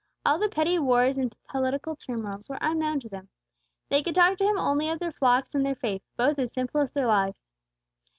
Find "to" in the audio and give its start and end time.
3.01-3.07, 4.39-4.43